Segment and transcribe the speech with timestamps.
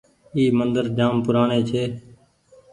[0.35, 1.83] اي مندر جآم پورآڻي ڇي۔